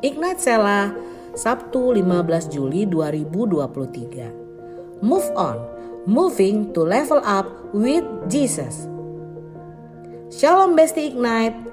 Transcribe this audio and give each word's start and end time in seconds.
Ignite 0.00 0.40
Sela, 0.40 0.96
Sabtu 1.36 1.92
15 1.92 2.48
Juli 2.48 2.88
2023. 2.88 5.04
Move 5.04 5.28
on, 5.36 5.60
moving 6.08 6.72
to 6.72 6.88
level 6.88 7.20
up 7.20 7.44
with 7.76 8.00
Jesus. 8.32 8.88
Shalom 10.32 10.72
Besti 10.72 11.12
Ignite. 11.12 11.68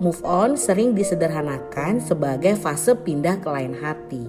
Move 0.00 0.24
on 0.24 0.56
sering 0.56 0.96
disederhanakan 0.96 2.00
sebagai 2.00 2.56
fase 2.56 2.96
pindah 2.96 3.36
ke 3.36 3.48
lain 3.52 3.76
hati. 3.76 4.24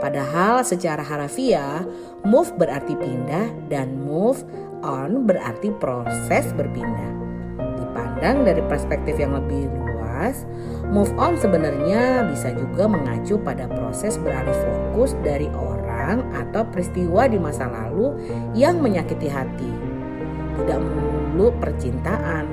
Padahal 0.00 0.64
secara 0.64 1.04
harafiah, 1.04 1.84
move 2.24 2.56
berarti 2.56 2.96
pindah 2.96 3.52
dan 3.68 4.00
move 4.00 4.40
on 4.80 5.28
berarti 5.28 5.76
proses 5.76 6.56
berpindah. 6.56 7.12
Dipandang 7.84 8.48
dari 8.48 8.64
perspektif 8.64 9.20
yang 9.20 9.36
lebih 9.36 9.85
move 10.90 11.12
on 11.18 11.36
sebenarnya 11.36 12.26
bisa 12.30 12.54
juga 12.54 12.88
mengacu 12.88 13.36
pada 13.40 13.68
proses 13.68 14.16
beralih 14.20 14.54
fokus 14.54 15.12
dari 15.20 15.50
orang 15.52 16.22
atau 16.32 16.62
peristiwa 16.70 17.26
di 17.26 17.38
masa 17.38 17.66
lalu 17.66 18.14
yang 18.54 18.78
menyakiti 18.78 19.28
hati. 19.28 19.70
Tidak 20.56 20.78
melulu 20.78 21.52
percintaan. 21.60 22.46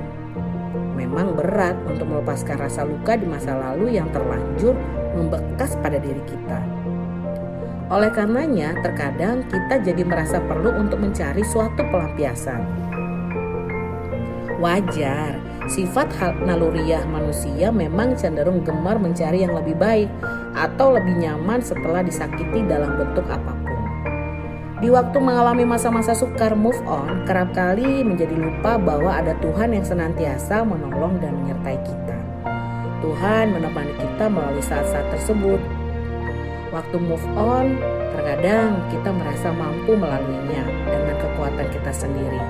Memang 0.94 1.34
berat 1.34 1.78
untuk 1.88 2.06
melepaskan 2.10 2.58
rasa 2.58 2.86
luka 2.86 3.14
di 3.18 3.26
masa 3.26 3.54
lalu 3.54 3.96
yang 3.96 4.10
terlanjur 4.10 4.74
membekas 5.14 5.78
pada 5.78 5.98
diri 5.98 6.20
kita. 6.26 6.60
Oleh 7.92 8.08
karenanya, 8.10 8.74
terkadang 8.80 9.44
kita 9.46 9.76
jadi 9.84 10.02
merasa 10.08 10.40
perlu 10.40 10.72
untuk 10.72 11.04
mencari 11.04 11.44
suatu 11.44 11.84
pelampiasan. 11.92 12.64
Wajar, 14.56 15.36
sifat 15.70 16.12
hal 16.20 16.36
naluriah 16.44 17.02
manusia 17.08 17.72
memang 17.72 18.16
cenderung 18.16 18.64
gemar 18.64 19.00
mencari 19.00 19.44
yang 19.44 19.56
lebih 19.56 19.76
baik 19.76 20.10
atau 20.54 20.94
lebih 20.94 21.18
nyaman 21.18 21.60
setelah 21.64 22.04
disakiti 22.04 22.64
dalam 22.64 22.96
bentuk 23.00 23.24
apa 23.28 23.52
pun. 23.52 23.80
Di 24.82 24.92
waktu 24.92 25.16
mengalami 25.16 25.64
masa-masa 25.64 26.12
sukar 26.12 26.52
move 26.52 26.78
on, 26.84 27.24
kerap 27.24 27.56
kali 27.56 28.04
menjadi 28.04 28.36
lupa 28.36 28.76
bahwa 28.76 29.16
ada 29.16 29.32
Tuhan 29.40 29.72
yang 29.72 29.86
senantiasa 29.86 30.60
menolong 30.66 31.22
dan 31.24 31.32
menyertai 31.40 31.78
kita. 31.80 32.16
Tuhan 33.00 33.52
menemani 33.52 33.94
kita 34.00 34.28
melalui 34.28 34.64
saat-saat 34.64 35.12
tersebut 35.12 35.60
Waktu 36.74 36.98
move 36.98 37.22
on, 37.38 37.78
terkadang 38.18 38.82
kita 38.90 39.14
merasa 39.14 39.54
mampu 39.54 39.94
melaluinya 39.94 40.66
dengan 40.90 41.14
kekuatan 41.22 41.70
kita 41.70 41.94
sendiri. 41.94 42.42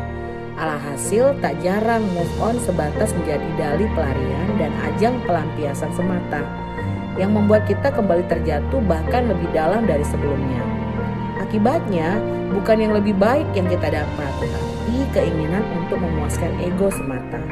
Alhasil 0.54 1.34
tak 1.42 1.58
jarang 1.66 2.06
move 2.14 2.30
on 2.38 2.54
sebatas 2.62 3.10
menjadi 3.18 3.48
dalih 3.58 3.90
pelarian 3.98 4.48
dan 4.54 4.70
ajang 4.86 5.18
pelampiasan 5.26 5.90
semata 5.98 6.46
yang 7.18 7.34
membuat 7.34 7.66
kita 7.66 7.90
kembali 7.90 8.22
terjatuh 8.30 8.78
bahkan 8.86 9.26
lebih 9.26 9.50
dalam 9.50 9.82
dari 9.82 10.06
sebelumnya. 10.06 10.62
Akibatnya 11.42 12.22
bukan 12.54 12.86
yang 12.86 12.92
lebih 12.94 13.18
baik 13.18 13.46
yang 13.58 13.66
kita 13.66 13.98
dapat, 13.98 14.32
tapi 14.46 14.96
keinginan 15.10 15.66
untuk 15.74 15.98
memuaskan 15.98 16.54
ego 16.62 16.86
semata. 16.90 17.42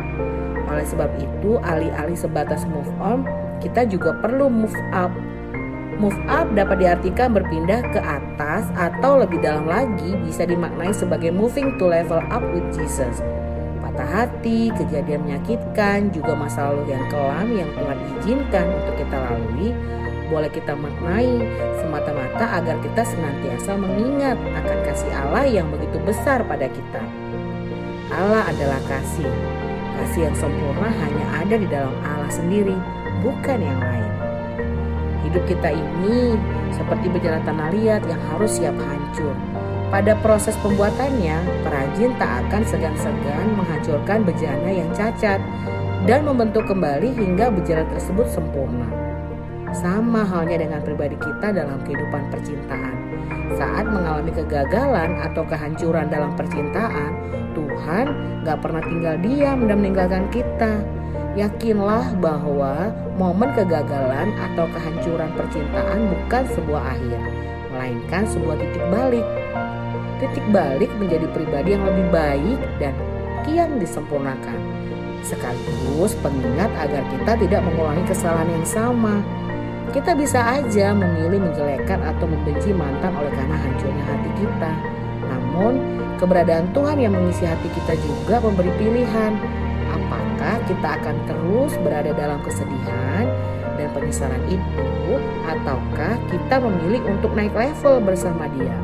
Oleh 0.71 0.87
sebab 0.87 1.11
itu, 1.19 1.59
alih-alih 1.59 2.15
sebatas 2.15 2.63
move 2.71 2.91
on, 3.03 3.27
kita 3.59 3.83
juga 3.87 4.15
perlu 4.23 4.47
move 4.47 4.79
up 4.95 5.11
Move 6.01 6.17
up 6.31 6.49
dapat 6.57 6.81
diartikan 6.81 7.37
berpindah 7.37 7.85
ke 7.93 8.01
atas 8.01 8.69
atau 8.79 9.21
lebih 9.21 9.43
dalam 9.45 9.69
lagi 9.69 10.17
bisa 10.25 10.49
dimaknai 10.49 10.95
sebagai 10.95 11.35
moving 11.35 11.77
to 11.77 11.89
level 11.89 12.21
up 12.33 12.43
with 12.57 12.65
Jesus. 12.73 13.21
Patah 13.85 14.09
hati, 14.09 14.73
kejadian 14.73 15.29
menyakitkan, 15.29 16.09
juga 16.15 16.33
masa 16.33 16.73
lalu 16.73 16.97
yang 16.97 17.05
kelam 17.13 17.49
yang 17.53 17.71
Tuhan 17.77 17.99
izinkan 18.17 18.67
untuk 18.73 18.95
kita 18.97 19.17
lalui, 19.21 19.71
boleh 20.33 20.49
kita 20.49 20.73
maknai 20.73 21.45
semata-mata 21.85 22.57
agar 22.57 22.81
kita 22.81 23.05
senantiasa 23.05 23.77
mengingat 23.77 24.41
akan 24.41 24.79
kasih 24.89 25.13
Allah 25.13 25.45
yang 25.45 25.69
begitu 25.69 26.01
besar 26.09 26.41
pada 26.49 26.73
kita. 26.73 27.05
Allah 28.09 28.49
adalah 28.49 28.81
kasih. 28.89 29.29
Kasih 30.01 30.33
yang 30.33 30.37
sempurna 30.41 30.89
hanya 30.89 31.27
ada 31.45 31.57
di 31.61 31.69
dalam 31.69 31.93
Allah 32.01 32.33
sendiri, 32.33 32.75
bukan 33.21 33.61
yang 33.61 33.77
lain. 33.77 34.11
Hidup 35.23 35.45
kita 35.47 35.71
ini 35.71 36.35
seperti 36.75 37.07
berjalan 37.07 37.43
tanah 37.47 37.71
liat 37.71 38.03
yang 38.11 38.21
harus 38.35 38.59
siap 38.59 38.75
hancur. 38.75 39.35
Pada 39.93 40.17
proses 40.25 40.57
pembuatannya, 40.65 41.37
perajin 41.63 42.17
tak 42.17 42.49
akan 42.49 42.63
segan-segan 42.65 43.49
menghancurkan 43.55 44.25
bejana 44.25 44.71
yang 44.73 44.89
cacat 44.97 45.37
dan 46.09 46.25
membentuk 46.25 46.65
kembali 46.65 47.13
hingga 47.13 47.53
bejana 47.53 47.85
tersebut 47.93 48.25
sempurna. 48.33 48.89
Sama 49.73 50.25
halnya 50.25 50.65
dengan 50.65 50.81
pribadi 50.81 51.17
kita 51.17 51.53
dalam 51.53 51.81
kehidupan 51.85 52.29
percintaan. 52.33 52.95
Saat 53.57 53.85
mengalami 53.89 54.33
kegagalan 54.33 55.21
atau 55.23 55.45
kehancuran 55.45 56.09
dalam 56.09 56.33
percintaan, 56.41 57.13
Tuhan 57.53 58.07
gak 58.49 58.59
pernah 58.65 58.83
tinggal 58.85 59.17
diam 59.21 59.69
dan 59.69 59.77
meninggalkan 59.81 60.25
kita 60.33 60.81
Yakinlah 61.33 62.13
bahwa 62.21 62.93
momen 63.17 63.57
kegagalan 63.57 64.37
atau 64.37 64.69
kehancuran 64.69 65.33
percintaan 65.33 66.13
bukan 66.13 66.45
sebuah 66.53 66.83
akhir, 66.93 67.21
melainkan 67.73 68.29
sebuah 68.29 68.61
titik 68.61 68.85
balik. 68.93 69.25
Titik 70.21 70.45
balik 70.53 70.93
menjadi 71.01 71.25
pribadi 71.33 71.73
yang 71.73 71.89
lebih 71.89 72.07
baik 72.13 72.59
dan 72.77 72.93
kian 73.49 73.81
disempurnakan. 73.81 74.61
Sekaligus 75.25 76.13
pengingat 76.21 76.69
agar 76.77 77.01
kita 77.09 77.33
tidak 77.41 77.65
mengulangi 77.65 78.05
kesalahan 78.05 78.53
yang 78.53 78.67
sama. 78.69 79.25
Kita 79.89 80.13
bisa 80.13 80.61
aja 80.61 80.93
memilih 80.93 81.49
menjelekkan 81.49 82.01
atau 82.13 82.29
membenci 82.29 82.77
mantan 82.77 83.17
oleh 83.17 83.33
karena 83.33 83.57
hancurnya 83.57 84.05
hati 84.05 84.31
kita. 84.37 84.73
Namun, 85.33 85.73
keberadaan 86.21 86.69
Tuhan 86.77 87.01
yang 87.01 87.17
mengisi 87.17 87.49
hati 87.49 87.73
kita 87.73 87.97
juga 88.05 88.37
memberi 88.45 88.73
pilihan 88.77 89.62
Apakah 90.13 90.61
kita 90.69 90.89
akan 91.01 91.17
terus 91.25 91.73
berada 91.81 92.13
dalam 92.13 92.37
kesedihan 92.45 93.25
dan 93.81 93.89
penyesalan 93.97 94.45
itu 94.45 95.17
ataukah 95.49 96.21
kita 96.29 96.61
memilih 96.61 97.01
untuk 97.09 97.33
naik 97.33 97.57
level 97.57 98.05
bersama 98.05 98.45
dia? 98.53 98.77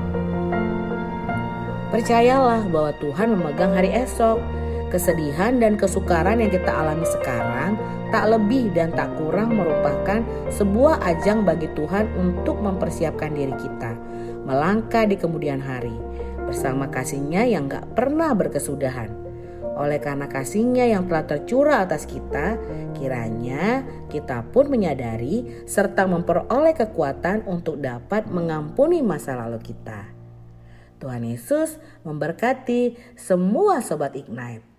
Percayalah 1.92 2.64
bahwa 2.72 2.96
Tuhan 2.96 3.36
memegang 3.36 3.76
hari 3.76 3.92
esok. 3.92 4.40
Kesedihan 4.88 5.60
dan 5.60 5.76
kesukaran 5.76 6.40
yang 6.40 6.48
kita 6.48 6.72
alami 6.72 7.04
sekarang 7.04 7.76
tak 8.08 8.24
lebih 8.24 8.72
dan 8.72 8.88
tak 8.96 9.12
kurang 9.20 9.52
merupakan 9.52 10.24
sebuah 10.48 11.04
ajang 11.04 11.44
bagi 11.44 11.68
Tuhan 11.76 12.08
untuk 12.16 12.56
mempersiapkan 12.64 13.36
diri 13.36 13.52
kita 13.52 13.92
melangkah 14.48 15.04
di 15.04 15.20
kemudian 15.20 15.60
hari 15.60 15.92
bersama 16.48 16.88
kasihnya 16.88 17.44
yang 17.44 17.68
gak 17.68 17.84
pernah 17.92 18.32
berkesudahan. 18.32 19.27
Oleh 19.78 20.02
karena 20.02 20.26
kasihnya 20.26 20.90
yang 20.90 21.06
telah 21.06 21.22
tercurah 21.22 21.86
atas 21.86 22.02
kita, 22.02 22.58
kiranya 22.98 23.86
kita 24.10 24.42
pun 24.50 24.66
menyadari 24.66 25.64
serta 25.70 26.10
memperoleh 26.10 26.74
kekuatan 26.74 27.46
untuk 27.46 27.78
dapat 27.78 28.26
mengampuni 28.26 29.06
masa 29.06 29.38
lalu 29.38 29.62
kita. 29.62 30.10
Tuhan 30.98 31.22
Yesus 31.22 31.78
memberkati 32.02 32.98
semua 33.14 33.78
sobat 33.78 34.18
Ignite. 34.18 34.77